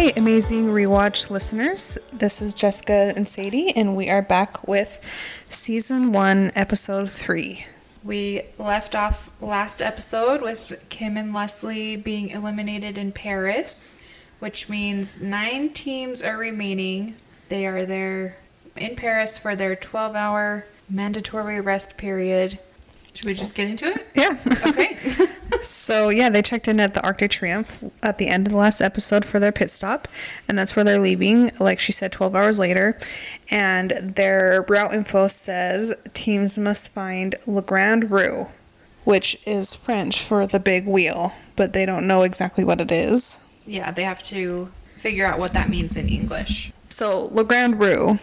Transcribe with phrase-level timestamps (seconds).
[0.00, 1.98] Hi, amazing rewatch listeners.
[2.12, 5.00] This is Jessica and Sadie, and we are back with
[5.48, 7.66] season one, episode three.
[8.04, 14.00] We left off last episode with Kim and Leslie being eliminated in Paris,
[14.38, 17.16] which means nine teams are remaining.
[17.48, 18.38] They are there
[18.76, 22.60] in Paris for their 12 hour mandatory rest period.
[23.18, 24.12] Should we just get into it?
[24.14, 24.38] Yeah.
[24.64, 24.94] Okay.
[25.60, 28.56] so, yeah, they checked in at the Arc de Triomphe at the end of the
[28.56, 30.06] last episode for their pit stop,
[30.46, 32.96] and that's where they're leaving, like she said, 12 hours later.
[33.50, 38.50] And their route info says teams must find Le Grand Roue,
[39.02, 43.44] which is French for the big wheel, but they don't know exactly what it is.
[43.66, 46.70] yeah, they have to figure out what that means in English.
[46.88, 48.20] So, Le Grand Roue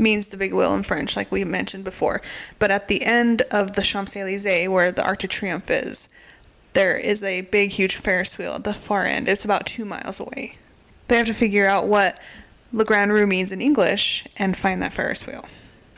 [0.00, 2.20] means the big wheel in French, like we mentioned before.
[2.58, 6.08] But at the end of the Champs Elysees, where the Arc de Triomphe is,
[6.72, 9.28] there is a big, huge Ferris wheel at the far end.
[9.28, 10.54] It's about two miles away.
[11.08, 12.18] They have to figure out what
[12.72, 15.44] Le Grand Roue means in English and find that Ferris wheel.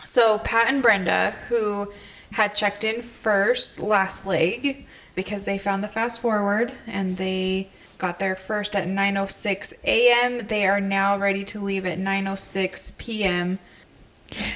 [0.04, 1.92] So Pat and Brenda, who
[2.32, 7.68] had checked in first last leg because they found the fast forward and they
[7.98, 10.46] got there first at 9:06 a.m.
[10.46, 13.58] They are now ready to leave at 9:06 p.m.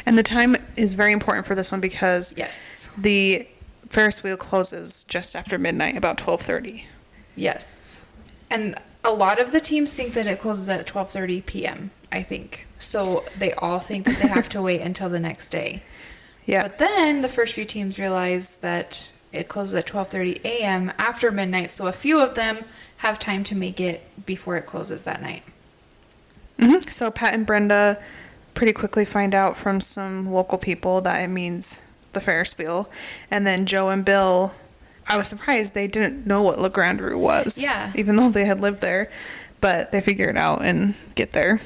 [0.04, 2.90] And the time is very important for this one because Yes.
[2.96, 3.46] the
[3.88, 6.86] Ferris wheel closes just after midnight, about 12:30.
[7.34, 8.06] Yes.
[8.50, 8.74] And
[9.04, 12.66] a lot of the teams think that it closes at 12:30 p.m., I think.
[12.78, 15.82] So they all think that they have to wait until the next day.
[16.44, 16.62] Yeah.
[16.62, 20.92] But then the first few teams realize that it closes at 12:30 a.m.
[20.98, 22.64] after midnight, so a few of them
[22.98, 25.42] have time to make it before it closes that night.
[26.58, 28.02] hmm So Pat and Brenda
[28.56, 32.90] pretty quickly find out from some local people that it means the Ferris wheel,
[33.30, 34.54] and then Joe and Bill.
[35.06, 37.62] I was surprised they didn't know what Le Grand Roue was.
[37.62, 37.92] Yeah.
[37.94, 39.08] Even though they had lived there,
[39.60, 41.60] but they figure it out and get there.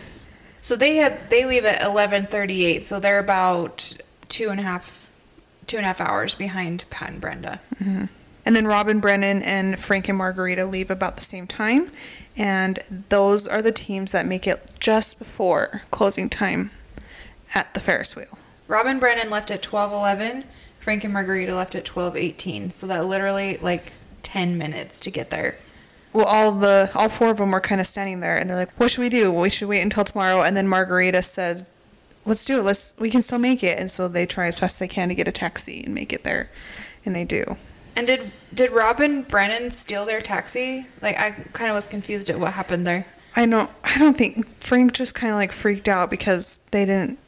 [0.61, 3.97] So they had they leave at 11:38, so they're about
[4.28, 5.09] two and a half
[5.67, 7.61] two and a half hours behind Pat and Brenda.
[7.77, 8.07] Mm-hmm.
[8.45, 11.91] And then Robin Brennan and Frank and Margarita leave about the same time,
[12.37, 12.78] and
[13.09, 16.71] those are the teams that make it just before closing time
[17.55, 18.38] at the Ferris wheel.
[18.69, 20.44] Rob and Brennan left at 12:11.
[20.78, 22.71] Frank and Margarita left at 12:18.
[22.71, 25.56] So that literally like 10 minutes to get there.
[26.12, 28.72] well all the all four of them were kind of standing there and they're like
[28.78, 31.71] what should we do well, we should wait until tomorrow and then margarita says
[32.27, 34.75] let's do it let's we can still make it and so they try as fast
[34.77, 36.50] as they can to get a taxi and make it there
[37.05, 37.44] and they do
[37.97, 40.87] And did did Rob and Brennan steal their taxi?
[41.03, 43.06] Like I kind of was confused at what happened there.
[43.37, 47.19] i don't i don't think frank just kind of like freaked out because they didn't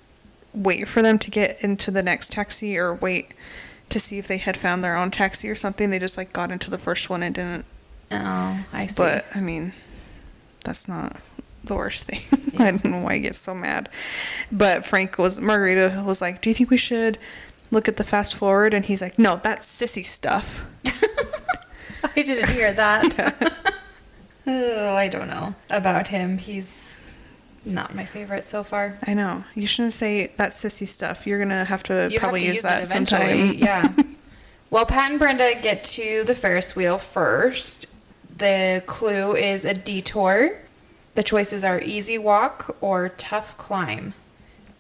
[0.55, 3.35] wait for them to get into the next taxi or wait
[3.89, 6.51] to see if they had found their own taxi or something they just like got
[6.51, 7.67] into the first one and didn't
[8.13, 9.03] Oh, I see.
[9.03, 9.73] But I mean,
[10.65, 11.17] that's not
[11.65, 12.21] the worst thing.
[12.59, 13.89] I don't know why I get so mad.
[14.51, 17.19] But Frank was Margarita was like, "Do you think we should
[17.71, 20.69] look at the fast forward?" And he's like, "No, that's sissy stuff."
[22.05, 23.75] I didn't hear that.
[24.47, 26.39] oh, I don't know about him.
[26.39, 27.19] He's
[27.65, 28.97] not my favorite so far.
[29.07, 31.27] I know you shouldn't say that sissy stuff.
[31.27, 33.23] You're gonna have to You probably have to use, that it sometime.
[33.29, 33.93] eventually, Yeah.
[34.71, 37.87] well, Pat and Brenda get to the Ferris wheel first.
[38.37, 40.59] The clue is a detour.
[41.15, 44.15] The choices are easy walk or tough climb.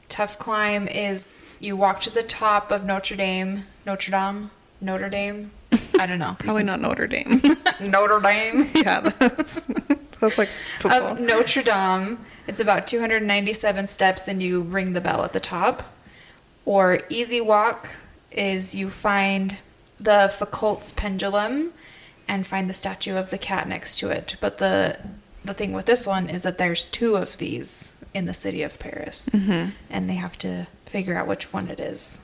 [0.09, 4.51] Tough climb is you walk to the top of Notre Dame, Notre Dame,
[4.81, 5.51] Notre Dame.
[5.99, 6.37] I don't know.
[6.39, 7.41] Probably not Notre Dame.
[7.81, 8.65] Notre Dame.
[8.75, 9.67] yeah, that's
[10.21, 11.13] that's like football.
[11.13, 12.19] of Notre Dame.
[12.47, 15.95] It's about 297 steps, and you ring the bell at the top.
[16.65, 17.97] Or easy walk
[18.31, 19.59] is you find
[19.99, 21.73] the Foucault's pendulum
[22.29, 24.37] and find the statue of the cat next to it.
[24.41, 24.99] But the
[25.45, 28.79] the thing with this one is that there's two of these in the city of
[28.79, 29.71] Paris, mm-hmm.
[29.91, 32.21] and they have to figure out which one it is.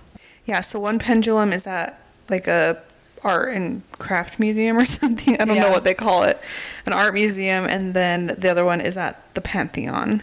[0.46, 2.80] Yeah, so one pendulum is at like a
[3.24, 5.40] art and craft museum or something.
[5.40, 6.40] I don't know what they call it.
[6.86, 10.22] An art museum and then the other one is at the Pantheon.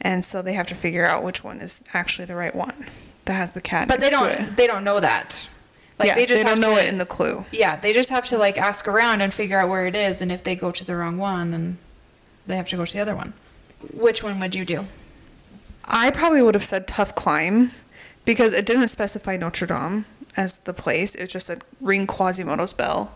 [0.00, 2.86] And so they have to figure out which one is actually the right one
[3.24, 3.88] that has the cat.
[3.88, 5.48] But they don't they don't know that.
[5.98, 7.44] Like yeah, they just don't know to, it in the clue.
[7.50, 10.30] Yeah, they just have to like ask around and figure out where it is, and
[10.30, 11.78] if they go to the wrong one, then
[12.46, 13.32] they have to go to the other one.
[13.92, 14.86] Which one would you do?
[15.84, 17.72] I probably would have said tough climb
[18.24, 20.04] because it didn't specify Notre Dame
[20.38, 21.14] as the place.
[21.14, 23.12] It just said ring Quasimodo's bell.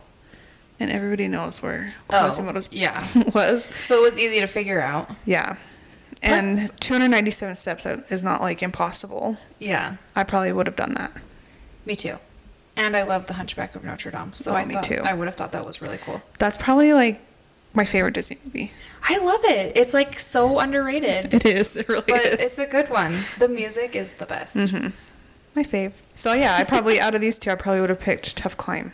[0.80, 3.04] And everybody knows where oh, Quasimodo's Oh, yeah.
[3.34, 3.66] was.
[3.66, 5.08] So it was easy to figure out.
[5.24, 5.56] Yeah.
[6.22, 9.36] And Plus- 297 steps is not like impossible.
[9.58, 11.22] Yeah, I probably would have done that.
[11.86, 12.16] me too.
[12.76, 15.00] And I love the Hunchback of Notre Dame, so Oh, I me too.
[15.04, 16.22] I would have thought that was really cool.
[16.38, 17.20] That's probably like
[17.74, 18.72] my favorite Disney movie.
[19.08, 19.76] I love it.
[19.76, 21.76] It's like so underrated, It is.
[21.76, 22.12] It really is.
[22.12, 22.32] but is.
[22.46, 23.12] it's a good one.
[23.38, 24.56] The music is the best.
[24.56, 24.88] Mm-hmm.
[25.54, 25.92] My fave.
[26.14, 28.92] So yeah, I probably out of these two, I probably would have picked Tough Climb.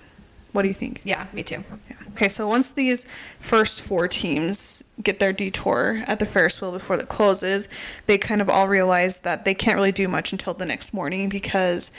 [0.52, 1.02] What do you think?
[1.04, 1.62] Yeah, me too.
[1.90, 1.96] Yeah.
[2.12, 3.04] Okay, so once these
[3.38, 7.68] first four teams get their detour at the Ferris wheel before it closes,
[8.06, 11.28] they kind of all realize that they can't really do much until the next morning
[11.28, 11.92] because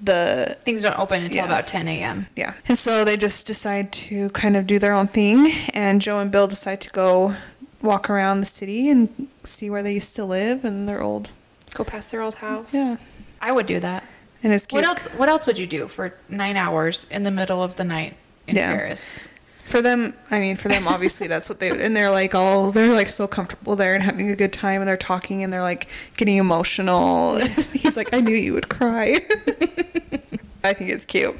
[0.00, 1.46] the Things don't open until Yeah.
[1.46, 2.26] about 10 a.m.
[2.36, 2.54] yeah.
[2.68, 6.30] And so they just decide to kind of do their own thing and Joe and
[6.30, 7.34] Bill decide to go
[7.80, 11.30] walk around the city and see where they used to live and their old
[11.74, 12.72] Go past their old house.
[12.72, 12.96] Yeah.
[13.44, 14.04] I would do that.
[14.42, 14.82] and it's cute.
[14.82, 15.08] What else?
[15.18, 18.56] What else would you do for nine hours in the middle of the night in
[18.56, 18.72] Yeah.
[18.74, 19.28] Paris?
[19.64, 22.92] For them, I mean, for them, obviously, that's what they and they're like all they're
[22.92, 25.88] like so comfortable there and having a good time, and they're talking and they're like
[26.18, 27.38] getting emotional.
[27.72, 29.16] He's like, I knew you would cry.
[30.64, 31.34] I think it's cute,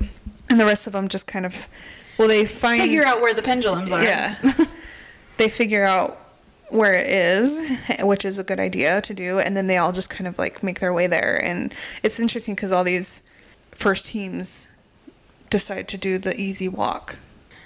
[0.51, 1.69] and the rest of them just kind of,
[2.19, 4.03] well, they find Figure out where the pendulums are.
[4.03, 4.37] yeah,
[5.39, 6.19] they figure out
[6.71, 10.11] where it is, which is a good idea to do, and then they all just
[10.11, 11.73] kind of like make their way there, and
[12.03, 13.23] it's interesting because all these
[13.71, 14.69] first teams
[15.51, 17.19] decide to do the easy walk.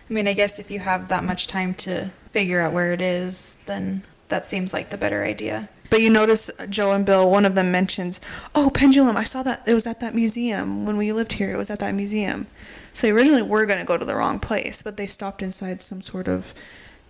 [0.08, 3.00] I mean, I guess if you have that much time to figure out where it
[3.00, 5.68] is, then that seems like the better idea.
[5.90, 8.20] But you notice uh, Joe and Bill, one of them mentions,
[8.54, 9.16] "Oh, pendulum!
[9.16, 9.66] I saw that.
[9.66, 11.52] It was at that museum when we lived here.
[11.52, 12.46] It was at that museum."
[12.92, 15.80] So they originally were going to go to the wrong place, but they stopped inside
[15.80, 16.54] some sort of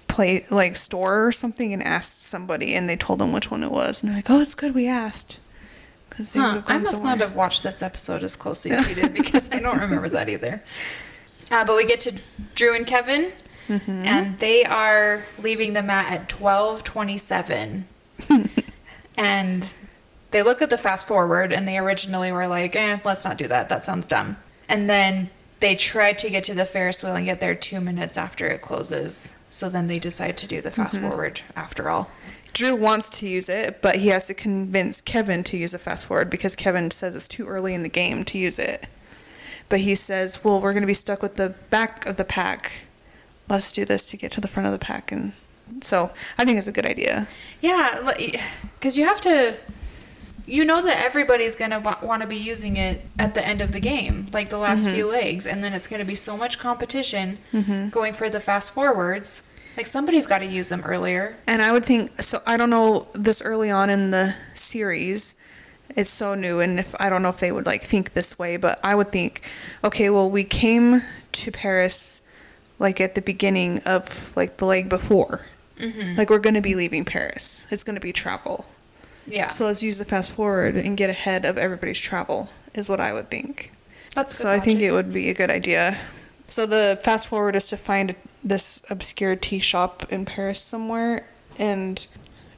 [0.09, 3.71] play like store or something and asked somebody, and they told them which one it
[3.71, 5.39] was, and they're like, "Oh, it's good we asked."
[6.11, 7.17] Because Huh, I must somewhere.
[7.17, 10.29] not have watched this episode as closely as you did because I don't remember that
[10.29, 10.65] either.
[11.51, 12.19] Uh, but we get to
[12.55, 13.33] Drew and Kevin,
[13.69, 13.91] Mm-hmm.
[13.91, 17.87] and they are leaving the mat at twelve twenty-seven,
[19.19, 19.75] and
[20.31, 23.47] they look at the fast forward, and they originally were like, "Eh, let's not do
[23.49, 23.69] that.
[23.69, 24.37] That sounds dumb."
[24.69, 28.17] And then they tried to get to the Ferris wheel and get there two minutes
[28.17, 29.38] after it closes.
[29.51, 31.09] So then they decide to do the fast Mm-hmm.
[31.09, 32.11] forward after all.
[32.53, 36.07] Drew wants to use it, but he has to convince Kevin to use a fast
[36.07, 38.87] forward because Kevin says it's too early in the game to use it.
[39.69, 42.87] But he says, "Well, we're going to be stuck with the back of the pack.
[43.49, 45.33] Let's do this to get to the front of the pack." And
[45.83, 47.29] so I think it's a good idea.
[47.61, 48.13] Yeah,
[48.79, 49.55] because you have to.
[50.49, 53.73] You know that everybody's gonna wa- want to be using it at the end of
[53.73, 54.95] the game, like the last mm-hmm.
[54.95, 57.91] few legs, and then it's gonna be so much competition mm-hmm.
[57.91, 59.43] going for the fast forwards.
[59.77, 61.37] Like somebody's got to use them earlier.
[61.47, 62.43] And I would think so.
[62.45, 65.37] I don't know this early on in the series.
[65.91, 68.57] It's so new, and if I don't know if they would like think this way,
[68.57, 69.43] but I would think,
[69.85, 71.03] okay, well, we came
[71.33, 72.23] to Paris
[72.79, 75.47] like at the beginning of like the leg before.
[75.79, 76.17] Mm-hmm.
[76.17, 77.67] Like we're going to be leaving Paris.
[77.71, 78.67] It's going to be travel.
[79.29, 82.49] Yeah, So let's use the fast forward and get ahead of everybody's travel.
[82.75, 83.73] Is what I would think.
[84.15, 85.99] that's So I think it would be a good idea.
[86.47, 91.29] So the fast forward is to find this obscure tea shop in Paris somewhere
[91.59, 92.07] and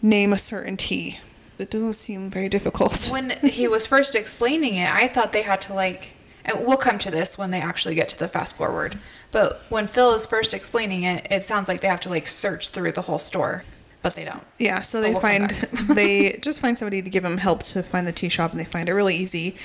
[0.02, 1.18] name a certain tea.
[1.58, 3.08] It doesn't seem very difficult.
[3.10, 6.12] when he was first explaining it, I thought they had to like.
[6.42, 8.98] And we'll come to this when they actually get to the fast forward.
[9.30, 12.68] But when Phil is first explaining it, it sounds like they have to like search
[12.68, 13.62] through the whole store,
[14.02, 14.42] but they don't.
[14.58, 15.50] Yeah, so they we'll find
[15.94, 18.64] they just find somebody to give them help to find the tea shop, and they
[18.64, 19.56] find it really easy,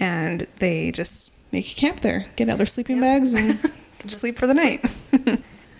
[0.00, 3.58] and they just make a camp there, get out their sleeping bags, and
[4.10, 4.84] sleep for the night.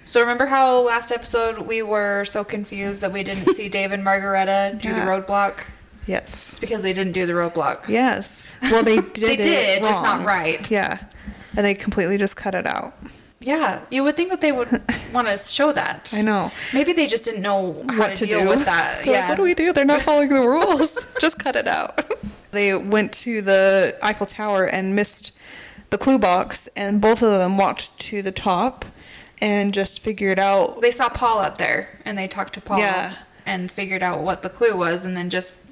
[0.07, 4.05] So remember how last episode we were so confused that we didn't see Dave and
[4.05, 5.05] Margaretta do Yeah.
[5.05, 5.71] the roadblock?
[6.07, 6.53] Yes.
[6.53, 7.89] It's because they didn't do the roadblock.
[7.89, 8.59] Yes.
[8.63, 9.15] Well, they did.
[9.15, 10.71] They did, just not right.
[10.71, 10.99] Yeah,
[11.57, 12.95] and they completely just cut it out.
[13.45, 14.69] Yeah, you would think that they would
[15.13, 16.13] want to show that.
[16.15, 16.51] I know.
[16.73, 19.05] Maybe they just didn't know how what to, to deal do with that.
[19.05, 19.29] They're like, yeah.
[19.29, 19.73] what do we do?
[19.73, 21.07] They're not following the rules.
[21.21, 22.01] Just cut it out.
[22.53, 25.37] They went to the Eiffel Tower and missed
[25.91, 28.85] the clue box, and both of them walked to the top
[29.41, 30.81] and just figured out.
[30.81, 33.17] They saw Paul up there and they talked to Paul Yeah.
[33.45, 35.63] and figured out what the clue was and then just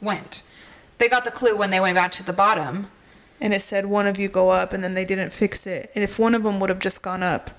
[0.00, 0.42] went.
[0.98, 2.90] They got the clue when they went back to the bottom.
[3.40, 5.90] And it said one of you go up, and then they didn't fix it.
[5.94, 7.50] And if one of them would have just gone up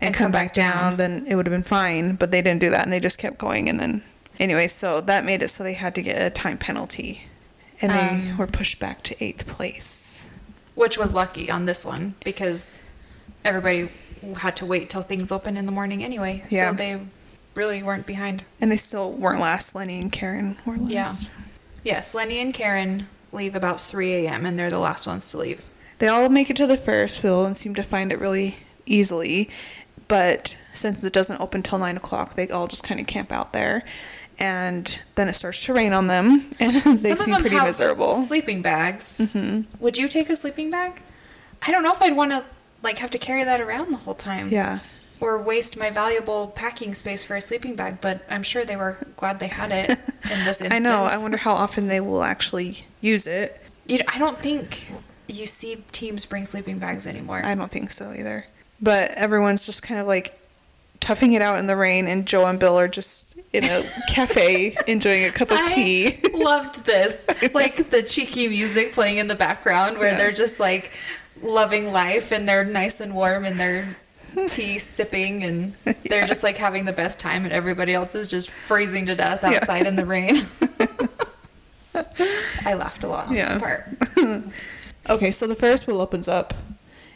[0.00, 2.16] and, come, back, down, then it would have been fine.
[2.16, 3.68] But they didn't do that, and they just kept going.
[3.68, 4.02] And then,
[4.38, 7.28] anyway, so that made it so they had to get a time penalty,
[7.82, 8.38] and they Um.
[8.38, 10.30] were pushed back to eighth place.
[10.74, 12.82] which was lucky on this one because
[13.44, 13.88] everybody
[14.38, 16.42] had to wait till things open in the morning anyway.
[16.50, 16.70] Yeah.
[16.70, 17.00] So they
[17.54, 18.44] really weren't behind.
[18.60, 19.74] And they still weren't last.
[19.74, 21.02] Lenny and Karen were last Yeah.
[21.04, 21.30] last.
[21.82, 24.44] Yes, Lenny and Karen leave about 3 a.m.
[24.46, 25.68] and they're the last ones to leave.
[25.98, 29.48] They all make it to the Ferris wheel and seem to find it really easily.
[30.08, 33.52] But since it doesn't open till 9 o'clock, they all just kind of camp out
[33.52, 33.84] there.
[34.38, 38.12] And then it starts to rain on them, and they seem pretty miserable.
[38.12, 39.30] sleeping bags.
[39.32, 39.82] Mm-hmm.
[39.82, 41.00] Would you take a sleeping bag?
[41.66, 42.44] I don't know if I'd want to
[42.82, 44.50] like have to carry that around the whole time.
[44.50, 44.80] Yeah.
[45.20, 49.06] Or waste my valuable packing space for a sleeping bag, but I'm sure they were
[49.16, 50.72] glad they had it in this instance.
[50.74, 51.04] I know.
[51.04, 53.60] I wonder how often they will actually use it.
[53.86, 54.86] You I don't think
[55.28, 57.40] you see teams bring sleeping bags anymore.
[57.44, 58.46] I don't think so either.
[58.80, 60.38] But everyone's just kind of like
[61.00, 63.82] toughing it out in the rain, and Joe and Bill are just in a
[64.12, 66.08] cafe enjoying a cup of tea.
[66.24, 67.26] I loved this.
[67.54, 70.18] Like the cheeky music playing in the background where Yeah.
[70.18, 70.92] they're just like
[71.42, 73.96] loving life and they're nice and warm and they're
[74.48, 75.72] tea sipping and
[76.08, 79.40] they're just like having the best time and everybody else is just freezing to death
[79.42, 79.50] Yeah.
[79.56, 80.46] outside in the rain.
[82.64, 83.58] I laughed a lot on Yeah.
[83.58, 84.44] that part.
[85.08, 86.52] Okay, so the Ferris wheel opens up,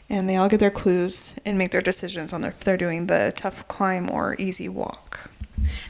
[0.08, 3.08] and they all get their clues and make their decisions on their, if they're doing
[3.08, 5.28] the tough climb or easy walk.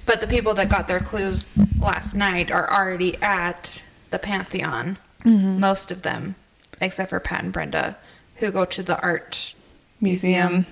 [0.06, 4.96] But the people that got their clues last night are already at the Pantheon.
[5.26, 5.60] Mm-hmm.
[5.60, 6.37] Most of them,
[6.80, 7.99] except for Pat and Brenda,
[8.37, 9.52] who go to the art
[10.00, 10.66] Museum, Museum.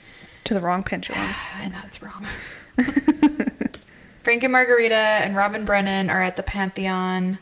[0.45, 1.21] To the wrong pendulum.
[1.61, 2.25] and that's wrong.
[4.23, 7.39] Frank and Margarita and Robin Brennan are at the Pantheon.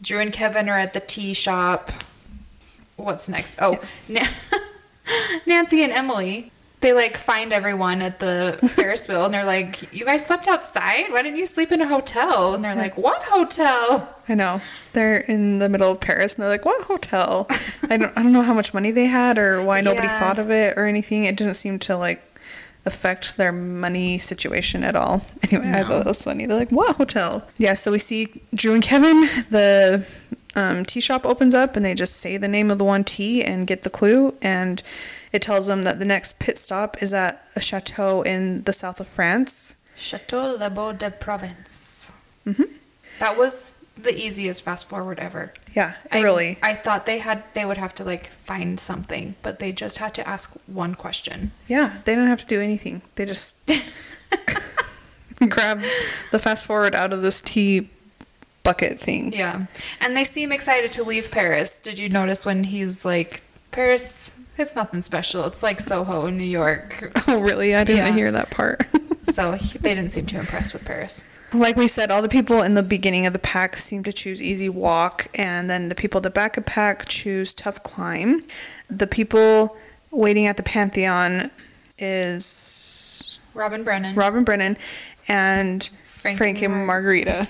[0.00, 1.90] Drew and Kevin are at the tea shop.
[2.96, 3.56] What's next?
[3.60, 4.26] Oh, Na-
[5.46, 6.52] Nancy and Emily.
[6.80, 11.10] They like find everyone at the Ferris wheel and they're like, "You guys slept outside?
[11.10, 14.62] Why didn't you sleep in a hotel?" And they're like, "What hotel?" I know.
[14.94, 17.46] They're in the middle of Paris, and they're like, "What hotel?"
[17.90, 18.16] I don't.
[18.16, 20.18] I don't know how much money they had, or why nobody Yeah.
[20.20, 21.24] thought of it, or anything.
[21.26, 22.22] It didn't seem to like
[22.86, 25.22] affect their money situation at all.
[25.50, 25.88] Anyway, I No.
[25.88, 26.46] thought that was funny.
[26.46, 27.74] They're like, "What hotel?" Yeah.
[27.74, 29.22] So we see Drew and Kevin.
[29.50, 30.06] The
[30.54, 33.42] um, tea shop opens up, and they just say the name of the one tea
[33.44, 34.82] and get the clue, and
[35.32, 39.00] it tells them that the next pit stop is at a chateau in the south
[39.00, 39.76] of France.
[39.96, 42.10] Chateau Les Baux de Provence.
[42.46, 42.68] Mhm.
[43.18, 45.52] That was the easiest fast forward ever.
[45.74, 46.58] Yeah, I, really.
[46.62, 50.14] I thought they had they would have to like find something, but they just had
[50.14, 51.52] to ask one question.
[51.68, 53.02] Yeah, they don't have to do anything.
[53.16, 53.58] They just
[55.48, 55.80] grab
[56.32, 57.88] the fast forward out of this tea
[58.62, 59.32] bucket thing.
[59.32, 59.66] Yeah.
[60.00, 61.80] And they seem excited to leave Paris.
[61.80, 65.46] Did you notice when he's like Paris it's nothing special.
[65.46, 67.12] It's like Soho in New York.
[67.28, 67.74] Oh, really?
[67.74, 68.12] I didn't Yeah.
[68.14, 68.82] hear that part.
[69.24, 71.22] So he, they didn't seem too impressed with Paris.
[71.52, 74.42] Like we said, all the people in the beginning of the pack seem to choose
[74.42, 78.44] easy walk, and then the people at the back of pack choose tough climb.
[78.88, 79.76] The people
[80.10, 81.50] waiting at the Pantheon
[81.98, 84.14] is Robin Brennan.
[84.14, 84.76] Robin Brennan
[85.28, 87.48] and Frank Frank, and and Mar- Margarita.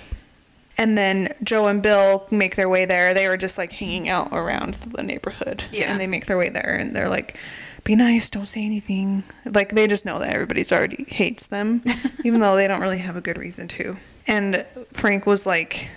[0.81, 3.13] And then Joe and Bill make their way there.
[3.13, 5.65] They were just like hanging out around the neighborhood.
[5.71, 5.93] Yeah.
[5.93, 7.37] And they make their way there and they're like,
[7.85, 9.25] be nice, don't say anything.
[9.45, 11.83] Like they just know that everybody's already hates them,
[12.25, 13.99] even though they don't really have a good reason to.
[14.27, 15.91] And Frank was like,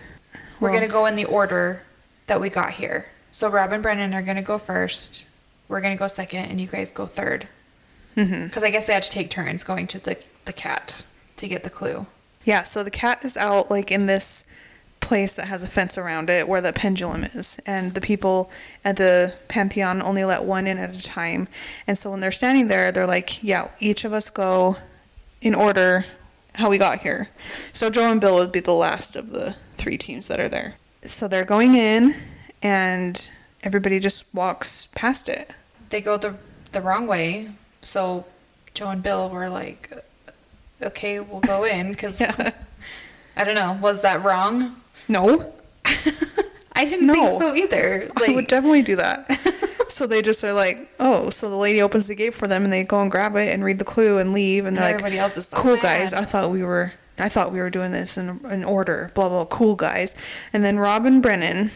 [0.60, 1.84] We're going to go in the order
[2.28, 3.08] that we got here.
[3.32, 5.24] So Rob and Brennan are going to go first.
[5.70, 7.48] We're going to go second, and you guys go third.
[8.18, 8.48] Mm-hmm.
[8.48, 11.04] Because I guess they had to take turns going to the, the cat
[11.38, 12.06] to get the clue.
[12.44, 14.46] Yeah, so the cat is out like in this
[15.04, 18.50] place that has a fence around it where the pendulum is, and the people
[18.84, 21.48] at the pantheon only let one in at a time.
[21.86, 24.78] And so when they're standing there, they're like, "Yeah, each of us go
[25.42, 26.06] in order
[26.56, 27.30] how we got here."
[27.74, 30.78] So Joe and Bill would be the last of the three teams that are there.
[31.02, 32.16] So they're going in,
[32.62, 33.30] and
[33.62, 35.52] everybody just walks past it.
[35.90, 36.36] They go the,
[36.72, 37.52] the wrong way.
[37.82, 38.26] So
[38.74, 39.92] Joe and Bill were like,
[40.82, 41.92] okay, we'll go in.
[41.92, 42.52] Because Yeah.
[43.36, 44.76] I don't know, was that wrong?
[45.08, 45.54] No,
[46.74, 48.10] I didn't think so either.
[48.20, 49.32] Like, I would definitely do that.
[49.90, 52.74] so they just are like, oh, so the lady opens the gate for them, and
[52.74, 54.96] they go and grab it and read the clue and leave, and And they're like,
[54.96, 55.84] everybody else is so cool mad.
[55.84, 56.14] guys.
[56.14, 59.12] I thought we were, I thought we were doing this in in order.
[59.14, 59.46] Blah blah.
[59.46, 60.16] Cool guys.
[60.52, 61.72] And then Robin and Brennan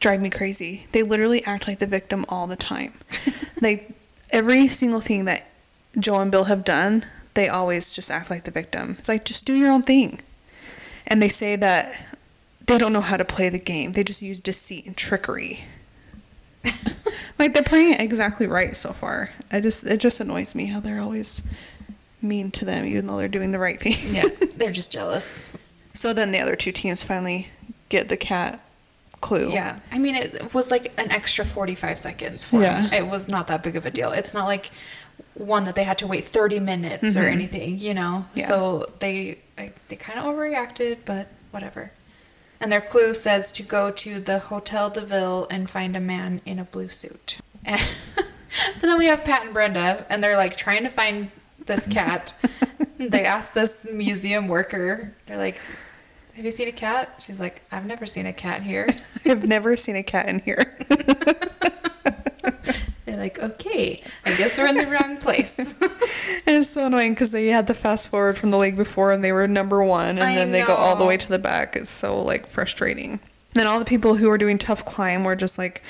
[0.00, 0.86] drive me crazy.
[0.92, 2.94] They literally act like the victim all the time.
[3.60, 3.90] like
[4.30, 5.48] every single thing that
[5.98, 7.04] Joe and Bill have done,
[7.34, 8.96] they always just act like the victim.
[8.98, 10.20] It's like just do your own thing.
[11.06, 12.11] And they say that
[12.66, 13.92] they don't know how to play the game.
[13.92, 15.60] They just use deceit and trickery.
[17.38, 19.30] like they're playing it exactly right so far.
[19.50, 21.42] I just it just annoys me how they're always
[22.20, 24.14] mean to them even though they're doing the right thing.
[24.14, 24.24] yeah,
[24.56, 25.56] they're just jealous.
[25.92, 27.48] So then the other two teams finally
[27.88, 28.60] get the cat
[29.20, 29.50] clue.
[29.52, 32.82] Yeah, I mean, it was like an extra 45 seconds for Yeah.
[32.82, 32.92] them.
[32.92, 34.10] It was not that big of a deal.
[34.12, 34.70] It's not like
[35.34, 37.32] one that they had to wait 30 minutes or Mhm.
[37.32, 38.26] anything, you know?
[38.34, 38.46] Yeah.
[38.46, 41.92] So they I, they kind of overreacted, but whatever.
[42.62, 46.40] And their clue says to go to the Hotel de Ville and find a man
[46.46, 47.38] in a blue suit.
[47.64, 47.80] And,
[48.14, 48.26] but
[48.80, 51.32] then we have Pat and Brenda, and they're like trying to find
[51.66, 52.32] this cat.
[52.98, 55.56] they ask this museum worker, they're like,
[56.36, 57.16] Have you seen a cat?
[57.18, 58.88] She's like, I've never seen a cat here.
[59.26, 60.78] I've never seen a cat in here.
[63.22, 65.80] Like, okay, I guess we're in the wrong place.
[66.44, 69.30] It's so annoying because they had the fast forward from the leg before and they
[69.30, 71.76] were number one, and I then they go all the way to the back.
[71.76, 73.12] It's so like frustrating.
[73.12, 73.20] And
[73.54, 75.84] then all the people who were doing tough climb were just like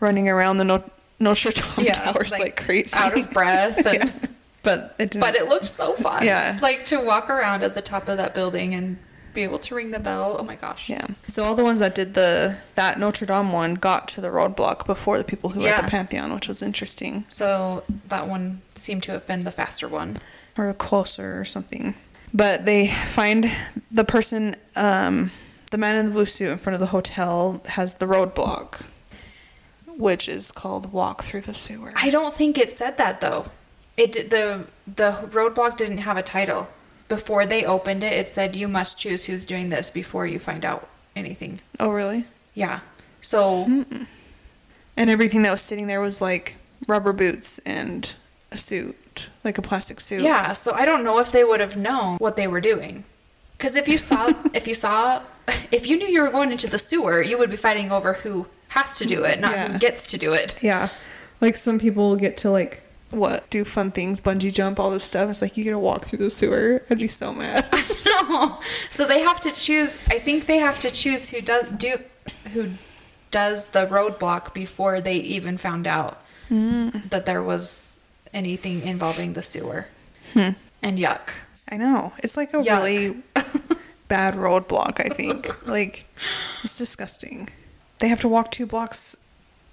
[0.00, 0.90] running around the no-
[1.20, 3.84] Notre Dame Yeah, towers like, crazy, out of breath.
[3.86, 4.28] And, Yeah.
[4.62, 5.20] But it didn't.
[5.20, 6.24] But it looked so fun.
[6.24, 6.58] Yeah.
[6.62, 8.96] Like to walk around at the top of that building and
[9.38, 10.36] be able to ring the bell.
[10.38, 10.88] Oh my gosh.
[10.90, 11.06] Yeah.
[11.28, 14.84] So all the ones that did the that Notre Dame one got to the roadblock
[14.84, 15.82] before the people who were at Yeah.
[15.82, 20.16] the Pantheon, which was interesting, So that one seemed to have been the faster one.
[20.56, 21.94] or closer or something.
[22.34, 23.48] But they find
[23.92, 25.30] the person, um,
[25.70, 28.84] the man in the blue suit in front of the hotel has the roadblock,
[29.86, 31.92] which is called Walk Through the Sewer.
[31.94, 33.46] I don't think it said that though.
[33.96, 36.66] It did, the the roadblock didn't have a title.
[37.08, 40.64] Before they opened it, it said you must choose who's doing this before you find
[40.64, 41.60] out anything.
[41.80, 42.24] oh, really?
[42.54, 42.80] Yeah.
[43.20, 43.84] So
[44.96, 48.14] And everything that was sitting there was like rubber boots and
[48.52, 50.22] a suit, like a plastic suit.
[50.22, 53.04] yeah, so I don't know if they would have known what they were doing.
[53.58, 55.22] Cuz if you saw if you saw
[55.72, 58.48] if you knew you were going into the sewer, you would be fighting over who
[58.68, 59.72] has to do it, not Yeah.
[59.72, 60.56] who gets to do it.
[60.62, 60.88] Yeah.
[61.40, 65.30] Like some people get to like what do fun things, bungee jump, all this stuff.
[65.30, 66.82] It's like you get to walk through the sewer.
[66.90, 67.66] I'd be so mad.
[68.28, 68.60] No.
[68.90, 70.00] So they have to choose.
[70.08, 71.96] I think they have to choose who does do
[72.52, 72.70] who
[73.30, 76.90] does the roadblock before they even found out hmm.
[77.08, 78.00] that there was
[78.32, 79.88] anything involving the sewer.
[80.34, 80.50] Hmm.
[80.82, 81.30] And yuck.
[81.70, 82.12] I know.
[82.18, 82.80] It's like a Yuck.
[82.80, 83.22] really
[84.08, 85.66] bad roadblock, I think.
[85.66, 86.06] like
[86.62, 87.50] it's disgusting.
[87.98, 89.16] They have to walk two blocks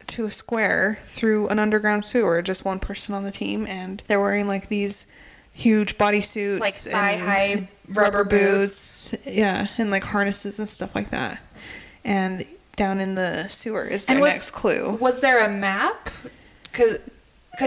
[0.07, 4.19] to a square through an underground sewer, just one person on the team and they're
[4.19, 5.07] wearing like these
[5.51, 9.15] huge bodysuits Like thigh high rubber boots.
[9.25, 11.41] Yeah, and like harnesses and stuff like that.
[12.03, 12.43] And
[12.75, 14.97] down in the sewer is their was- next clue.
[15.01, 16.09] Was there a map?
[16.71, 16.99] Because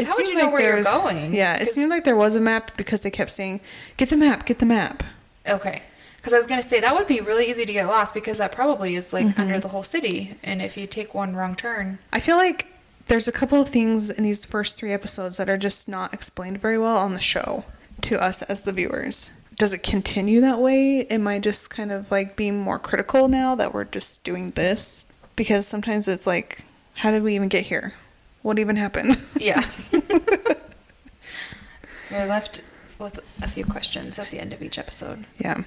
[0.03, 1.35] It how would you know like where you're going?
[1.35, 3.61] Yeah, it seemed like there was a map because they kept saying,
[3.97, 5.03] "Get the map, get the map."
[5.49, 5.83] Okay.
[6.19, 8.39] Because I was going to say that would be really easy to get lost because
[8.39, 9.61] that probably is like under mm-hmm.
[9.61, 10.37] the whole city.
[10.43, 12.67] And if you take one wrong turn, I feel like
[13.07, 16.61] there's a couple of things in these first three episodes that are just not explained
[16.61, 17.65] very well on the show
[18.03, 19.31] to us as the viewers.
[19.57, 21.05] Does it continue that way?
[21.07, 25.13] Am I just kind of like being more critical now that we're just doing this?
[25.37, 27.95] Because sometimes it's like, how did we even get here?
[28.43, 29.17] What even happened?
[29.37, 29.65] Yeah.
[32.11, 32.63] We're left
[32.99, 35.25] with a few questions at the end of each episode.
[35.39, 35.63] yeah.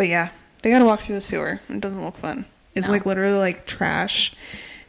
[0.00, 0.30] But yeah,
[0.62, 1.60] they gotta walk through the sewer.
[1.68, 2.46] It doesn't look fun.
[2.74, 2.92] It's No.
[2.94, 4.32] like literally like trash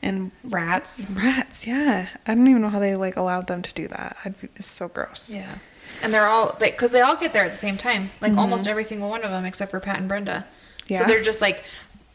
[0.02, 1.12] and Rats.
[1.12, 1.68] rats.
[1.68, 2.08] Yeah.
[2.26, 4.16] I don't even know how they like allowed them to do that.
[4.24, 5.30] I'd be, it's so gross.
[5.36, 5.56] Yeah.
[6.02, 8.12] And they're all, like, because they all get there at the same time.
[8.22, 8.40] Like mm-hmm.
[8.40, 10.46] almost every single one of them except for Pat and Brenda.
[10.88, 11.00] Yeah.
[11.00, 11.66] So they're just like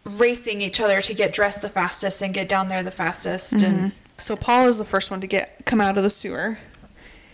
[0.04, 3.52] racing each other to get dressed the fastest and get down there the fastest.
[3.52, 3.88] And mm-hmm.
[4.16, 6.60] So Paul is the first one to get come out of the sewer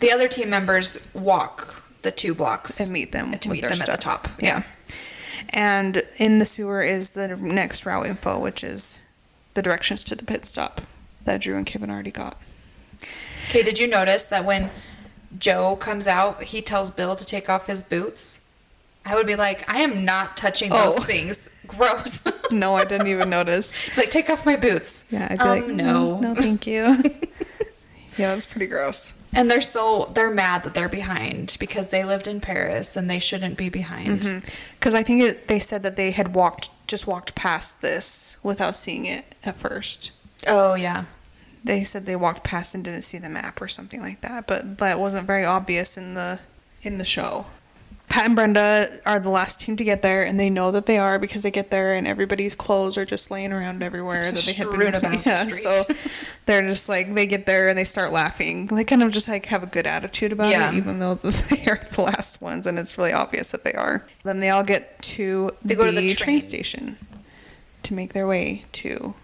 [0.00, 3.72] the other team members walk the two blocks and meet them to with meet them
[3.72, 4.00] at the stuff.
[4.00, 4.28] top.
[4.40, 4.64] Yeah.
[5.50, 9.00] And in the sewer is the next route info, which is
[9.54, 10.80] the directions to the pit stop
[11.24, 12.36] that Drew and Kevin already got.
[13.48, 14.70] Okay, did you notice that when
[15.38, 18.38] Joe comes out, he tells Bill to take off his boots?
[19.04, 21.00] I would be like, I am not touching those Oh.
[21.00, 21.64] things.
[21.76, 22.22] Gross.
[22.52, 23.88] No, I didn't even notice.
[23.88, 25.08] It's like, take off my boots.
[25.10, 26.20] Yeah, I'd be Um, like, no.
[26.20, 26.96] no, no, thank you.
[28.22, 29.14] yeah, that's pretty gross.
[29.32, 33.18] And they're so they're mad that they're behind because they lived in Paris and they
[33.18, 34.20] shouldn't be behind.
[34.20, 34.74] Mm-hmm.
[34.74, 38.76] Because I think it, they said that they had walked, just walked past this without
[38.76, 40.12] seeing it at first.
[40.46, 41.06] Oh yeah.
[41.64, 44.78] They said they walked past and didn't see the map or something like that, but
[44.78, 46.38] that wasn't very obvious in the
[46.82, 47.46] in the show.
[48.12, 50.98] Pat and Brenda are the last team to get there, and they know that they
[50.98, 54.52] are because they get there and everybody's clothes are just laying around everywhere that they
[54.52, 54.94] had been.
[54.94, 55.82] about the yeah, so
[56.44, 58.66] they're just like they get there and they start laughing.
[58.66, 60.68] They kind of just like have a good attitude about Yeah.
[60.68, 64.04] it, even though they are the last ones, and it's really obvious that they are.
[64.24, 66.40] Then they all get to They go to the train train.
[66.40, 66.98] station
[67.84, 69.14] to make their way to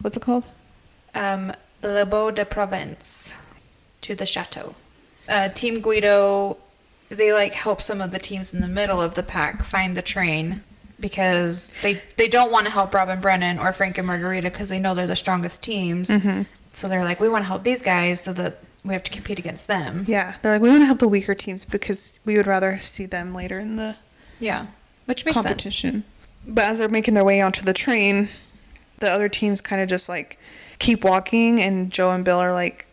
[0.00, 0.42] what's it called?
[1.14, 1.52] Um,
[1.84, 3.38] Les Baux de Provence
[4.00, 4.74] to the chateau.
[5.28, 6.56] Uh, Team Guido,
[7.10, 10.02] they like help some of the teams in the middle of the pack find the
[10.02, 10.62] train
[11.00, 14.78] because they they don't want to help Robin Brennan or Frank and Margarita because they
[14.78, 16.08] know they're the strongest teams.
[16.10, 16.42] Mm-hmm.
[16.72, 19.38] So they're like, we want to help these guys so that we have to compete
[19.38, 20.04] against them.
[20.08, 23.06] Yeah, they're like we want to help the weaker teams because we would rather see
[23.06, 23.96] them later in the
[24.40, 24.66] Yeah,
[25.06, 25.46] which makes sense.
[25.46, 26.04] competition.
[26.46, 28.28] But as they're making their way onto the train,
[28.98, 30.38] the other teams kind of just like
[30.78, 32.86] keep walking, and Joe and Bill are like,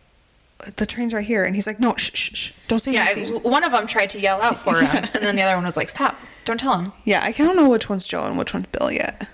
[0.78, 3.38] "The train's right here," and he's like, "No, shh, shh, shh don't say Yeah, anything."
[3.38, 5.66] I- one of them tried to yell out for him, and then the other one
[5.66, 6.16] was like, "Stop!
[6.46, 9.28] Don't tell him." yeah, I don't know which one's Joe and which one's Bill yet.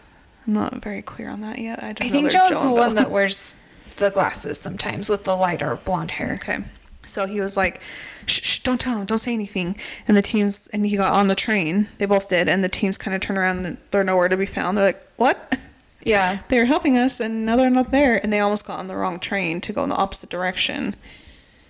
[0.47, 1.83] I'm not very clear on that yet.
[1.83, 3.53] I just I think Joe's Joe the and one that wears
[3.97, 6.33] the glasses sometimes with the lighter blonde hair.
[6.33, 6.59] Okay.
[7.03, 7.81] So he was like,
[8.25, 9.75] shh, shh, don't tell him, don't say anything.
[10.07, 11.87] And the teams, and he got on the train.
[11.97, 12.47] They both did.
[12.47, 14.77] And the teams kind of turn around and they're nowhere to be found.
[14.77, 15.57] They're like, what?
[16.03, 16.39] Yeah.
[16.47, 18.17] They were helping us and now they're not there.
[18.21, 20.95] And they almost got on the wrong train to go in the opposite direction.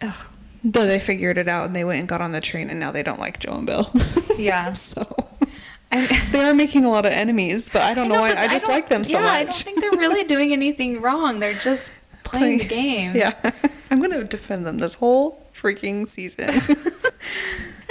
[0.01, 0.27] Ugh.
[0.63, 2.91] Though they figured it out and they went and got on the train and now
[2.91, 3.91] they don't like Joe and Bill.
[4.37, 4.71] Yeah.
[4.71, 5.05] so
[5.91, 8.33] I, they are making a lot of enemies, but I don't know, why.
[8.35, 9.31] I just don't- like them so yeah, much.
[9.33, 11.39] I don't think they're really doing anything wrong.
[11.39, 11.91] They're just
[12.23, 13.11] playing the game.
[13.15, 13.33] Yeah.
[13.89, 16.49] I'm going to defend them this whole freaking season.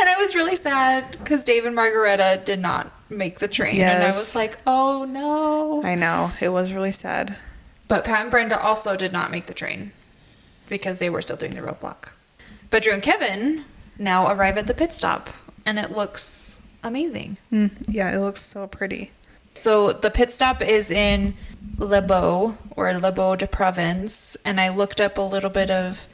[0.00, 3.80] And I was really sad because Dave and Margaretta did not make the train.
[3.80, 5.82] And I was like, oh no.
[5.84, 6.32] I know.
[6.40, 7.36] It was really sad.
[7.86, 9.92] But Pat and Brenda also did not make the train
[10.68, 12.10] because they were still doing the roadblock.
[12.70, 13.64] But Drew and Kevin
[13.98, 15.30] now arrive at the pit stop
[15.66, 17.36] and it looks amazing.
[17.52, 19.10] Mm, yeah, it looks so pretty.
[19.54, 21.34] So the pit stop is in
[21.76, 26.06] Les Baux or Les Baux de Provence, and I looked up a little bit of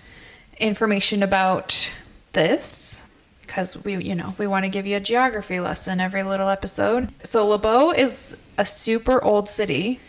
[0.59, 1.93] information about
[2.33, 3.06] this
[3.47, 7.11] because we, you know, we want to give you a geography lesson every little episode.
[7.23, 10.01] So Les Baux is a super old city.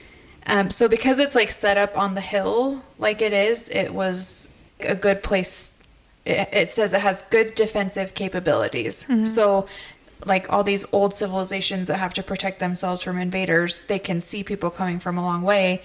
[0.45, 4.57] Um, so because it's like set up on the hill like it is, it was
[4.81, 5.81] a good place.
[6.25, 9.05] It, it says it has good defensive capabilities.
[9.33, 9.67] So
[10.25, 14.43] like all these old civilizations that have to protect themselves from invaders, they can see
[14.43, 15.81] people coming from a long way.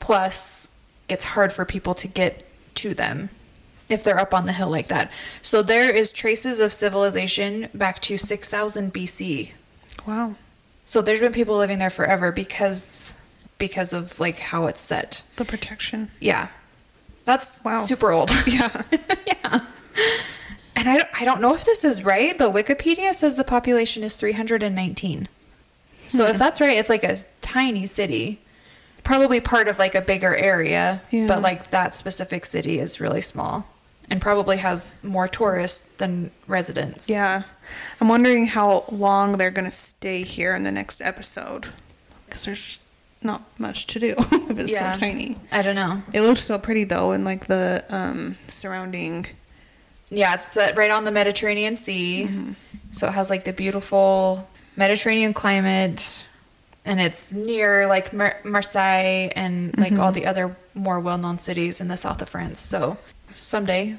[0.00, 0.76] Plus,
[1.08, 2.44] it's hard for people to get
[2.76, 3.30] to them
[3.88, 5.10] if they're up on the hill like that.
[5.42, 9.50] So there is traces of civilization back to 6000 BC.
[10.06, 10.36] Wow.
[10.84, 13.20] So there's been people living there forever because
[13.58, 15.22] because of like how it's set.
[15.36, 16.10] The protection.
[16.20, 16.48] Yeah.
[17.24, 17.84] That's Wow.
[17.84, 18.30] super old.
[18.46, 18.82] Yeah.
[19.26, 19.58] Yeah.
[20.78, 24.02] And I don't, I don't know if this is right, but Wikipedia says the population
[24.04, 25.26] is 319.
[26.08, 26.30] So Hmm.
[26.30, 28.40] if that's right, it's like a tiny city.
[29.02, 31.26] Probably part of like a bigger area, Yeah.
[31.28, 33.66] but like that specific city is really small
[34.10, 37.08] and probably has more tourists than residents.
[37.10, 37.42] Yeah.
[38.00, 41.68] I'm wondering how long they're going to stay here in the next episode.
[42.26, 42.80] Because there's
[43.22, 44.92] not much to do if it's Yeah.
[44.92, 45.38] so tiny.
[45.50, 46.02] I don't know.
[46.12, 49.26] It looks so pretty though, and like the um, surrounding.
[50.10, 52.26] Yeah, it's set right on the Mediterranean Sea.
[52.28, 52.52] Mm-hmm.
[52.92, 56.26] So it has like the beautiful Mediterranean climate
[56.84, 60.00] and it's near like Mar- Marseille and like Mm-hmm.
[60.00, 62.60] all the other more well-known cities in the south of France.
[62.60, 62.98] So
[63.36, 63.96] someday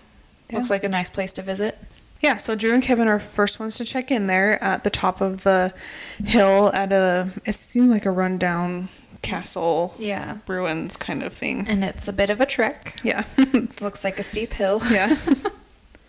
[0.50, 0.58] Yeah.
[0.58, 1.78] looks like a nice place to visit.
[2.20, 5.22] Yeah, so Drew and Kevin are first ones to check in there at the top
[5.22, 5.72] of the
[6.26, 7.30] hill at a.
[7.46, 8.90] It seems like a rundown
[9.22, 10.38] castle Yeah.
[10.48, 11.66] ruins kind of thing.
[11.68, 13.00] And it's a bit of a trek.
[13.04, 13.24] Yeah.
[13.82, 14.82] Looks like a steep hill.
[14.90, 15.16] yeah.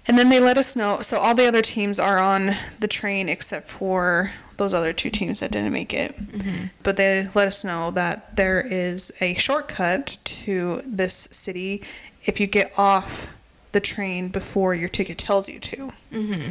[0.06, 1.00] And then they let us know.
[1.02, 5.40] So all the other teams are on the train except for those other two teams
[5.40, 6.14] that didn't make it.
[6.16, 6.66] Mm-hmm.
[6.82, 11.82] But they let us know that there is a shortcut to this city
[12.28, 13.34] if you get off
[13.72, 15.92] the train before your ticket tells you to.
[16.12, 16.50] Mm-hmm.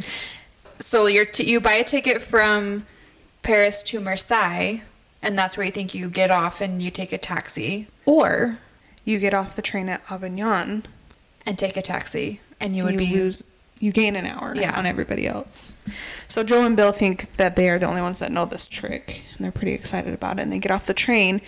[0.78, 2.84] So you're t- you buy a ticket from
[3.42, 4.80] Paris to Marseille
[5.22, 8.58] and that's where you think you get off and you take a taxi or
[9.04, 10.84] You get off the train at Avignon,
[11.46, 13.42] and take a taxi and you would you be lose
[13.80, 14.76] you gain an hour Yeah.
[14.78, 15.72] on everybody else.
[16.26, 19.24] So Joe and Bill think that they are the only ones that know this trick,
[19.36, 20.42] and they're pretty excited about it.
[20.42, 21.40] And they get off the train,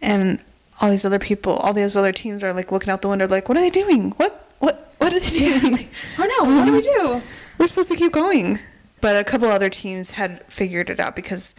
[0.00, 0.40] and
[0.82, 3.48] all these other people, all these other teams are like looking out the window, like,
[3.48, 4.10] "What are they doing?
[4.12, 4.46] What?
[4.58, 4.92] What?
[4.98, 5.72] What are they doing?
[5.72, 7.22] Like, Oh no, what do we do?
[7.56, 8.58] We're supposed to keep going."
[9.00, 11.56] But a couple other teams had figured it out because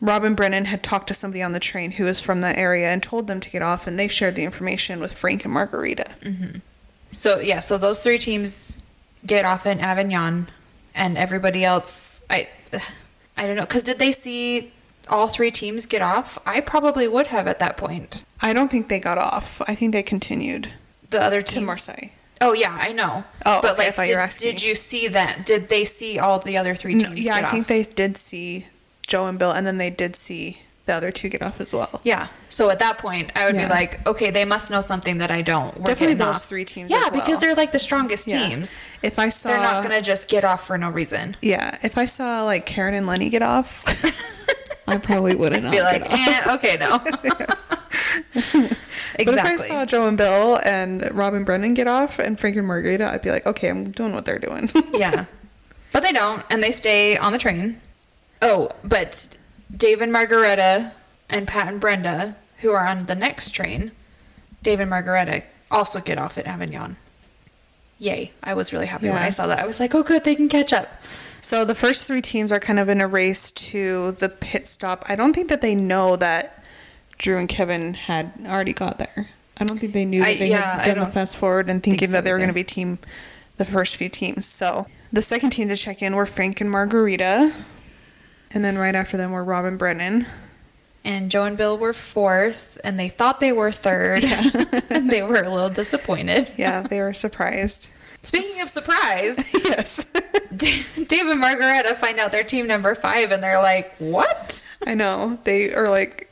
[0.00, 3.02] Robin Brennan had talked to somebody on the train who was from that area and
[3.02, 6.04] told them to get off, and they shared the information with Frank and Margarita.
[6.20, 6.58] Mm-hmm.
[7.10, 8.82] So yeah, so those three teams
[9.24, 10.48] get off in Avignon,
[10.94, 12.48] and everybody else, I,
[13.36, 14.73] I don't know, because did they see
[15.08, 16.38] all three teams get off?
[16.46, 18.24] I probably would have at that point.
[18.42, 19.60] I don't think they got off.
[19.66, 20.70] I think they continued
[21.10, 21.64] The other to team.
[21.64, 22.10] Marseille.
[22.40, 23.24] Oh yeah, I know.
[23.46, 25.46] Oh, but okay, I like, thought did, you were asking did you see that?
[25.46, 27.08] Did they see all the other three teams?
[27.10, 28.66] No, yeah, I get think they did see
[29.06, 32.00] Joe and Bill, and then they did see the other two get off as well.
[32.04, 32.26] Yeah.
[32.50, 33.68] So at that point, I would Yeah.
[33.68, 35.78] be like, okay, they must know something that I don't.
[35.78, 36.44] We're Definitely those off.
[36.44, 37.20] three teams Yeah, as well.
[37.22, 38.46] because they're like the strongest Yeah.
[38.48, 38.78] teams.
[39.02, 41.36] If I saw, They're not gonna just get off for no reason.
[41.40, 43.82] yeah, if I saw like Karen and Lenny get off,
[44.86, 46.96] I probably wouldn't Be like, eh, okay, no.
[46.96, 47.56] exactly.
[49.24, 52.66] But if I saw Joe and Bill and Robin Brennan get off and Frank and
[52.66, 54.68] Margarita, I'd be like, okay, I'm doing what they're doing.
[54.92, 55.26] yeah.
[55.92, 57.80] But they don't, and they stay on the train.
[58.42, 59.38] Oh, but
[59.74, 60.92] Dave and Margaretta
[61.30, 63.92] and Pat and Brenda, who are on the next train,
[64.64, 66.96] Dave and Margaretta also get off at Avignon.
[67.98, 68.32] Yay.
[68.42, 69.60] I was really happy when I saw that.
[69.60, 70.88] I was like, oh, good, they can catch up.
[71.44, 75.04] So the first three teams are kind of in a race to the pit stop.
[75.06, 76.64] I don't think that they know that
[77.18, 79.28] Drew and Kevin had already got there.
[79.60, 81.82] I don't think they knew that I- they yeah, had done the fast forward and
[81.82, 82.98] think thinking so that they were going to be team
[83.58, 84.46] the first few teams.
[84.46, 87.52] So the second team to check in were Frank and Margarita.
[88.50, 90.24] And then right after them were Rob and Brennan.
[91.04, 94.24] And Joe and Bill were fourth, and they thought they were third.
[94.90, 96.48] and they were a little disappointed.
[96.56, 97.90] Yeah, they were surprised.
[98.24, 100.04] Speaking of surprise, yes.
[100.56, 105.38] Dave and Margaretta find out they're team number five, and they're like, "What?" I know.
[105.44, 106.28] They are like,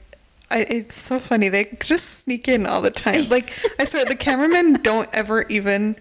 [0.51, 1.49] I, it's so funny.
[1.49, 3.29] They just sneak in all the time.
[3.29, 5.97] Like, I swear, the cameramen don't ever even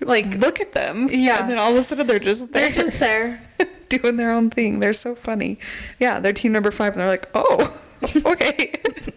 [0.00, 1.08] Like, look at them.
[1.10, 1.40] Yeah.
[1.40, 2.70] And then all of a sudden they're just there.
[2.70, 3.40] they're just there.
[3.88, 4.78] doing their own thing.
[4.78, 5.58] They're so funny.
[5.98, 7.76] Yeah, they're team number five, and they're like, oh,
[8.24, 8.74] okay.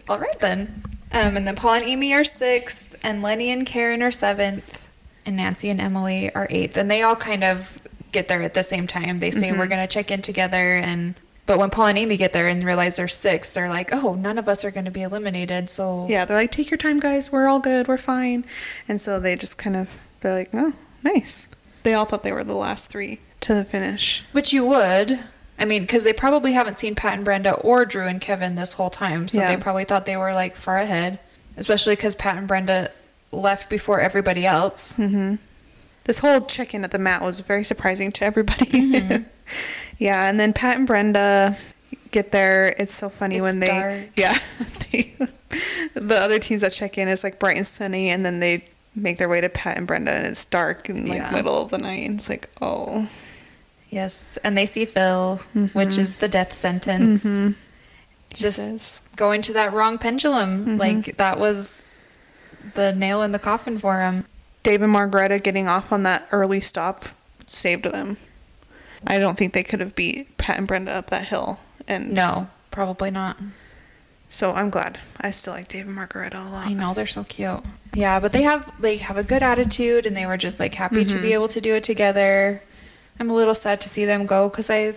[0.08, 0.82] All right then.
[1.12, 4.81] Um, and then Paul and Amy are sixth, and Lenny and Karen are seventh,
[5.24, 6.76] and Nancy and Emily are eighth.
[6.76, 7.80] And they all kind of
[8.12, 9.18] get there at the same time.
[9.18, 9.70] They say we're mm-hmm.
[9.70, 11.14] gonna check in together, and
[11.46, 14.38] but when Paul and Amy get there and realize they're sixth, they're like, "Oh, none
[14.38, 17.32] of us are gonna be eliminated." So yeah, they're like, take your time, guys.
[17.32, 17.88] We're all good.
[17.88, 18.44] We're fine.
[18.88, 21.48] And so they just kind of, they're like, oh, nice.
[21.82, 24.24] They all thought they were the last three to the finish.
[24.32, 25.18] which you would.
[25.58, 28.74] I mean, because they probably haven't seen Pat and Brenda or Drew and Kevin this
[28.74, 29.54] whole time, so Yeah.
[29.54, 31.18] they probably thought they were like far ahead.
[31.56, 32.90] Especially because Pat and Brenda
[33.32, 34.96] left before everybody else.
[34.96, 35.36] Mm-hmm.
[36.04, 38.66] This whole check in at the mat was very surprising to everybody.
[38.66, 39.22] Mm-hmm.
[39.98, 41.56] yeah, and then Pat and Brenda
[42.10, 42.74] get there.
[42.78, 44.10] It's so funny It's when they, dark.
[44.16, 44.38] yeah,
[44.90, 45.16] they,
[45.94, 48.64] the other teams that check in is like bright and sunny, and then they
[48.94, 51.30] make their way to Pat and Brenda, and it's dark in like Yeah.
[51.30, 53.08] middle of the night, and it's like, oh,
[53.90, 55.66] Yes, and they see Phil, mm-hmm.
[55.78, 57.24] which is the death sentence.
[58.32, 59.02] Just Jesus.
[59.16, 60.78] going to that wrong pendulum.
[60.78, 61.91] Like that was
[62.74, 64.24] the nail in the coffin for him.
[64.62, 67.06] Dave and Margaretta getting off on that early stop
[67.46, 68.16] saved them.
[69.06, 72.48] I don't think they could have beat Pat and Brenda up that hill, and No,
[72.70, 73.36] probably not.
[74.28, 75.00] so I'm glad.
[75.20, 76.66] I still like Dave and Margaretta a lot.
[76.68, 77.60] I know they're so cute.
[77.94, 81.04] Yeah, but they have they have a good attitude, and they were just like happy
[81.04, 81.32] to be mm-hmm.
[81.32, 82.62] able to do it together.
[83.18, 84.94] I'm a little sad to see them go because I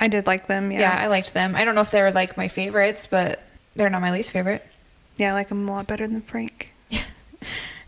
[0.00, 0.70] I did like them.
[0.70, 0.80] Yeah.
[0.80, 0.96] yeah.
[0.98, 1.54] I liked them.
[1.54, 3.40] I don't know if they're like my favorites, but
[3.76, 4.66] they're not my least favorite.
[5.16, 6.73] Yeah, I like them a lot better than Frank.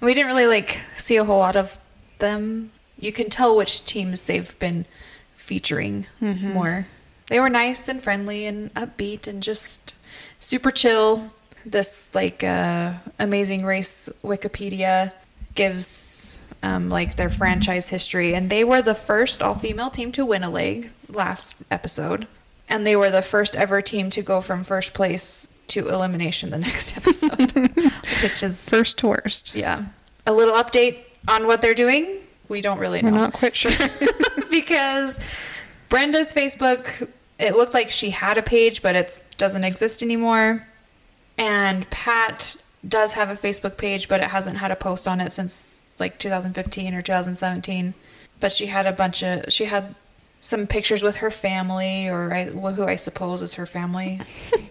[0.01, 1.79] We didn't really like see a whole lot of
[2.19, 2.71] them.
[2.99, 4.87] You can tell which teams they've been
[5.35, 6.87] featuring more.
[7.29, 9.95] They were nice and friendly and upbeat and just
[10.41, 11.33] super chill.
[11.65, 15.13] This like uh, amazing race Wikipedia
[15.55, 20.45] gives um, like their franchise history, and they were the first all-female team to win
[20.45, 22.27] a leg last episode,
[22.69, 26.59] and they were the first ever team to go from first place to elimination the
[26.59, 27.53] next episode,
[28.23, 29.55] which is First to worst.
[29.55, 29.85] yeah.
[30.27, 32.19] A little update on what they're doing.
[32.49, 33.73] We don't really know We're not quite sure.
[34.51, 35.19] because
[35.89, 40.67] Brenda's Facebook, it looked like she had a page, but it doesn't exist anymore.
[41.39, 45.33] And Pat does have a Facebook page, but it hasn't had a post on it
[45.33, 47.95] since like 2015 or 2017.
[48.39, 49.95] But she had a bunch of she had
[50.41, 54.21] some pictures with her family, or I, who I suppose is her family,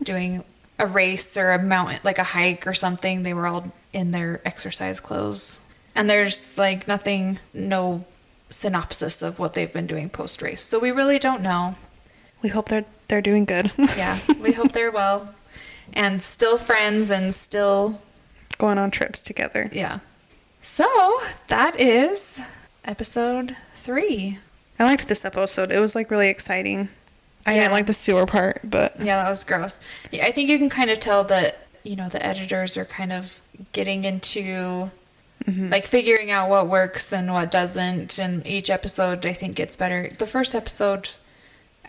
[0.04, 0.44] doing
[0.80, 3.24] a race or a mountain, like a hike or something.
[3.24, 5.60] They were all in their exercise clothes.
[5.96, 8.06] And there's like nothing, no
[8.50, 10.62] synopsis of what they've been doing post race.
[10.62, 11.76] So we really don't know.
[12.42, 13.72] we hope they're they're doing good.
[13.98, 15.34] Yeah, we hope they're well
[15.94, 18.02] and still friends and still,
[18.58, 19.70] Going on trips together.
[19.72, 20.00] yeah.
[20.62, 22.42] So that is
[22.84, 24.40] episode three.
[24.80, 25.72] I liked this episode.
[25.72, 26.90] It was like really exciting.
[27.46, 27.62] I Yeah.
[27.62, 29.80] didn't like the sewer part, but Yeah, that was gross.
[30.12, 33.14] Yeah, I think you can kind of tell that, you know, the editors are kind
[33.14, 33.40] of
[33.72, 34.92] getting into
[35.46, 35.70] mm-hmm.
[35.70, 38.18] like figuring out what works and what doesn't.
[38.18, 40.10] And each episode, I think, gets better.
[40.18, 41.10] The first episode,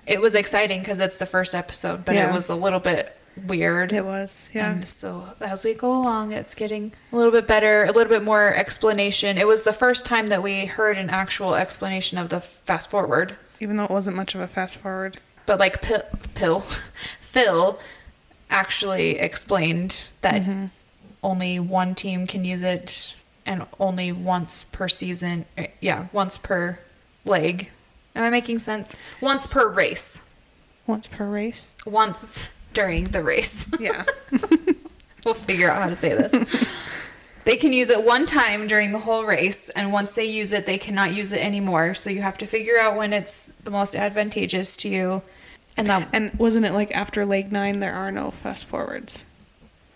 [0.07, 2.31] it was exciting because it's the first episode, but Yeah.
[2.31, 3.16] it was a little bit
[3.47, 3.92] weird.
[3.92, 4.49] it was.
[4.55, 4.71] Yeah.
[4.73, 8.23] And so as we go along, it's getting a little bit better, a little bit
[8.23, 9.37] more explanation.
[9.38, 13.37] It was the first time that we heard an actual explanation of the fast forward.
[13.61, 15.19] Even though it wasn't much of a fast forward.
[15.46, 16.02] But like Pill,
[16.35, 16.61] Pill
[17.20, 17.78] Phil
[18.50, 20.42] actually explained that
[21.22, 25.44] only one team can use it and only once per season.
[25.56, 26.78] eh, Yeah, once per
[27.24, 27.70] leg.
[28.14, 28.94] Am I making sense?
[29.20, 30.28] Once per race.
[30.87, 31.74] Once per race.
[31.85, 33.68] Once during the race.
[33.78, 34.04] Yeah.
[35.24, 36.32] we'll figure out how to say this.
[37.46, 40.66] they can use it one time during the whole race, and once they use it,
[40.66, 41.94] they cannot use it anymore.
[41.94, 45.22] So you have to figure out when it's the most advantageous to you.
[45.76, 49.24] And that, and wasn't it like after leg nine there are no fast forwards?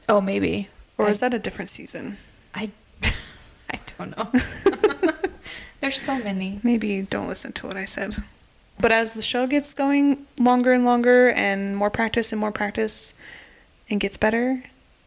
[0.08, 0.68] oh, maybe.
[0.98, 2.18] Or I, is that a different season?
[2.54, 2.70] I,
[3.70, 4.30] I don't know.
[5.80, 6.60] There's so many.
[6.62, 8.16] Maybe don't listen to what I said.
[8.78, 13.14] But as the show gets going longer and longer and more practice and more practice
[13.88, 14.62] and gets better,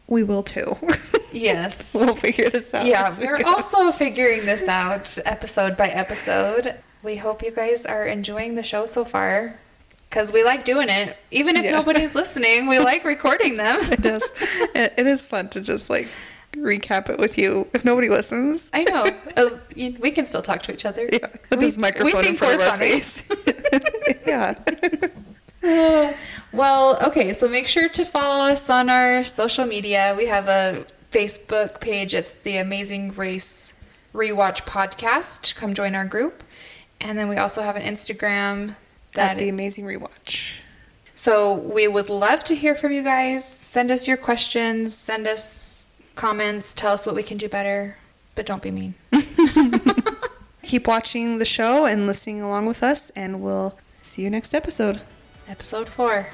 [0.07, 0.75] we will too.
[1.33, 1.95] Yes.
[1.95, 2.85] we'll figure this out.
[2.85, 6.75] Yeah, we we're also figuring this out episode by episode.
[7.01, 9.59] We hope you guys are enjoying the show so far
[10.09, 11.17] because we like doing it.
[11.31, 11.71] Even if Yeah.
[11.71, 13.79] nobody's listening, we like recording them.
[13.91, 14.31] It is.
[14.75, 16.07] It, it is fun to just like
[16.51, 17.67] recap it with you.
[17.73, 19.07] If nobody listens, I know.
[19.35, 21.09] As- you- We can still talk to each other.
[21.11, 21.17] yeah,
[21.49, 22.91] with We- this microphone in front of our funny.
[22.91, 23.27] face.
[24.27, 24.53] yeah.
[26.53, 30.13] Well, okay, so make sure to follow us on our social media.
[30.15, 32.13] We have a Facebook page.
[32.13, 35.55] It's the Amazing Race Rewatch Podcast.
[35.55, 36.43] Come join our group.
[37.01, 38.75] And then we also have an Instagram
[39.15, 40.61] At the amazing rewatch.
[41.15, 43.43] So we would love to hear from you guys.
[43.47, 47.97] Send us your questions, send us comments, tell us what we can do better,
[48.35, 48.93] but don't be mean.
[50.63, 55.01] Keep watching the show and listening along with us, and we'll see you next episode.
[55.47, 56.29] Episode 4.